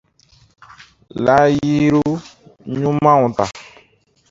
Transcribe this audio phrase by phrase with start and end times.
[1.25, 3.45] layiruɲumanw ta.